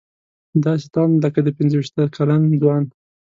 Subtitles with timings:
[0.63, 2.83] داسې تاند لکه د پنځه ویشت کلن ځوان.